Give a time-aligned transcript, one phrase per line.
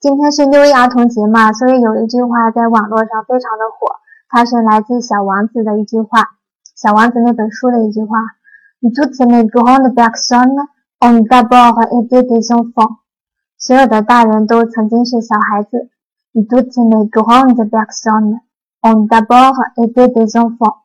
[0.00, 3.96] 今天是六一儿童节嘛，所以有一句话在网络上非常的火，
[4.28, 6.38] 它是来自小王子的一句话，
[6.76, 8.16] 小王子那本书的一句话，
[8.78, 10.54] 你读起那 ground back son
[11.00, 12.98] on double 和 a division four
[13.58, 15.90] 所有的大人都曾经是小孩子，
[16.30, 18.38] 你读起那 ground back son
[18.82, 20.76] on double 和 a division four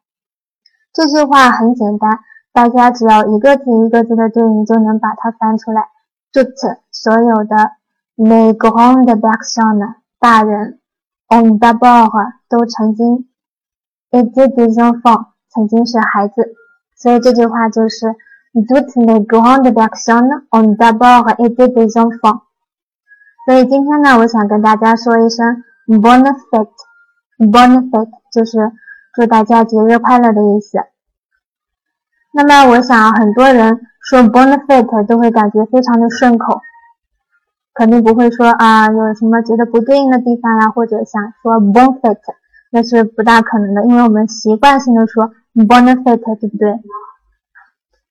[0.91, 2.09] 这句话很简单，
[2.51, 5.83] 大家只要一个字一个字的对应就能把它翻出来。
[6.31, 7.73] 就这所有的。
[8.15, 10.79] Les grandes personnes，大人
[11.29, 12.11] ，ont d'abord
[12.47, 13.27] 都曾经
[14.11, 16.53] ，été des enfants，曾经是孩子，
[16.95, 18.15] 所以这句话就是
[18.53, 22.41] toutes les grandes personnes ont d'abord été des enfants。
[23.47, 28.71] 所以今天呢，我想跟大家说一声 bonne fête，bonne fête 就是
[29.15, 30.77] 祝大家节日快乐的意思。
[32.31, 36.61] 那么我想很多人说 bonne fête 都会感觉非常的顺口。
[37.73, 42.17] 肯定不会说啊，有什么觉得不对应的地方呀，或者想说 bon fête，
[42.71, 46.79] 那是不大可能的，因为我们习惯性的说 bon fête，对不对？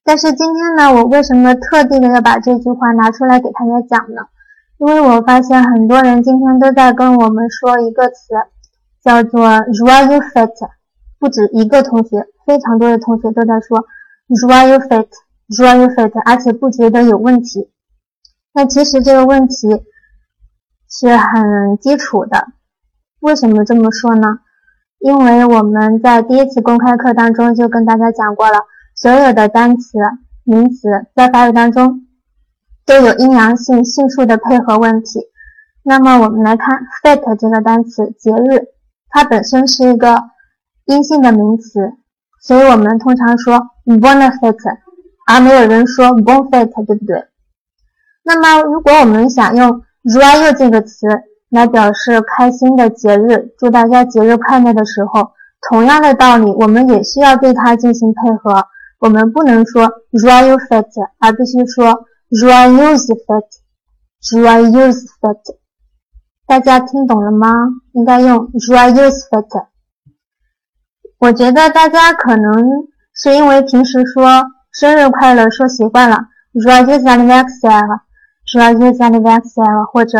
[0.04, 4.22] 但是今天呢，我为什么特地的要把这句话拿出来给大家讲呢？
[4.78, 8.34] 因为我发现很多人今天都在跟我们说一个词，
[9.00, 10.70] 叫做 joyeux fête，
[11.20, 13.86] 不止一个同学，非常多的同学都在说
[14.28, 17.70] joyeux fête，joyeux fête，而且不觉得有问题。
[18.54, 19.68] 那其实这个问题
[20.88, 22.48] 是很基础的，
[23.20, 24.40] 为什么这么说呢？
[24.98, 28.58] 因为我们在第一次公开课当中就跟大家讲过了，
[28.94, 29.98] 所有的单词、
[30.44, 32.06] 名词在法语当中
[32.84, 35.20] 都有阴阳性性数的配合问题。
[35.82, 38.68] 那么我们来看 fete 这个单词，节日，
[39.08, 40.22] 它本身是一个
[40.84, 41.94] 阴性的名词，
[42.40, 44.78] 所以我们通常说 bonne fete，
[45.26, 47.31] 而没有人说 bon fete，对不对？
[48.24, 51.06] 那么，如果我们想用 joyeux 这个词
[51.50, 55.32] 来表示开心的节日，祝大家节日快乐的时候，
[55.68, 58.64] 同样的道理，我们也需要对它进行配合。
[59.00, 65.56] 我们不能说 joyeux fête，而必须说 joyeuse fête，joyeuse fête。
[66.46, 67.48] 大家听懂了吗？
[67.92, 69.66] 应该用 joyeuse fête。
[71.18, 72.52] 我觉得大家可能
[73.14, 76.18] 是因为平时说生日快乐说习惯了
[76.54, 78.00] ，joyeuse anniversaire。
[78.46, 80.18] Joyeux anniversaire，或者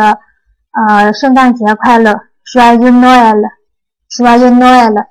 [0.71, 5.05] 呃圣诞节快乐，Joyeux Noël，Joyeux Noël。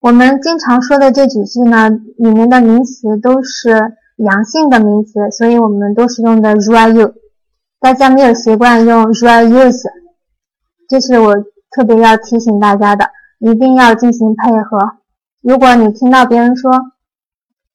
[0.00, 7.14] 我们经常说的这几句呢，里面的名词都是阳性的名词，所以我们都是用的 Joyeux。
[7.78, 9.88] 大家没有习惯用 Joyeuse，
[10.88, 11.36] 这是我
[11.70, 14.96] 特别要提醒大家的，一定要进行配合。
[15.42, 16.72] 如果你听到别人说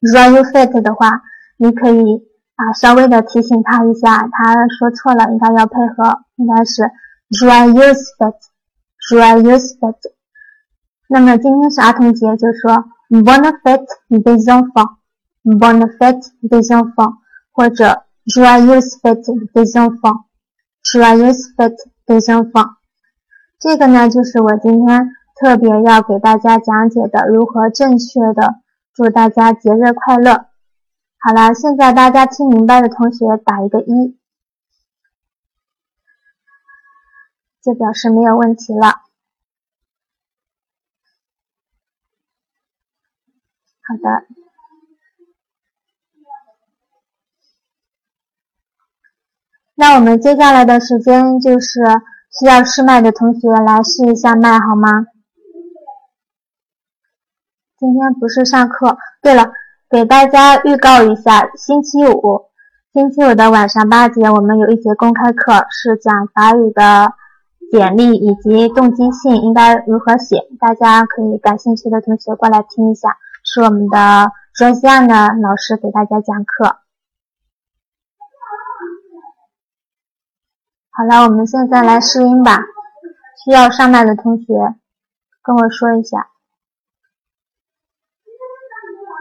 [0.01, 1.21] Joyeux fête 的话，
[1.57, 2.34] 你可以。
[2.55, 6.83] 啊，稍微的提醒他一下，他说错了，应该要配合，应该是
[7.29, 10.13] joyeux fête，joyeux fête。
[11.09, 17.17] 那么今天是儿童节，就说 bonne fête des enfants，bonne fête des enfants，
[17.51, 22.69] 或者 joyeux fête des enfants，joyeux fête des enfants。
[23.59, 25.09] 这个呢，就是我今天
[25.41, 28.61] 特别要给大家讲解的，如何正确的
[28.93, 30.45] 祝大家节日快乐。
[31.27, 34.15] 好了，现在大家听明白的同学打一个一，
[37.63, 39.01] 就表示没有问题了。
[43.81, 44.27] 好的，
[49.73, 51.79] 那我们接下来的时间就是
[52.39, 55.07] 需要试麦的同学来试一下麦，好吗？
[57.79, 58.99] 今天不是上课。
[59.23, 59.51] 对了。
[59.95, 62.49] 给大家预告一下，星期五，
[62.91, 67.13] 星期五的晚上八点，我们有一节公开课，是讲法语的
[67.71, 70.49] 简历以及动机性应该如何写。
[70.59, 76.75] 大家可以感兴趣的同学过来听一下，是我们的专西安的老师给大家讲课。
[80.91, 82.65] 好了，我们现在来试音吧。
[83.45, 84.75] 需要上麦的同学
[85.41, 86.34] 跟我说一下。